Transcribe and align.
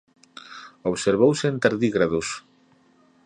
Observouse 0.91 1.43
en 1.49 1.55
tardígrados. 1.63 2.27